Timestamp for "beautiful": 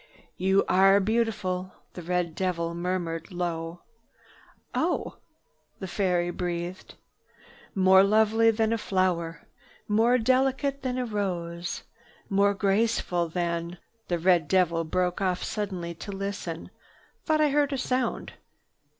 0.99-1.73